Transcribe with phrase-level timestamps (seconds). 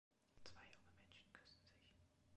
[0.41, 1.93] Zwei junge Menschen küssen sich.